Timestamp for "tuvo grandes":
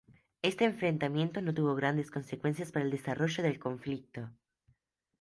1.53-2.09